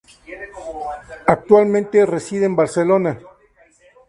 Actualmente, 1.27 2.07
reside 2.07 2.45
en 2.47 2.55
Barcelona. 2.55 3.19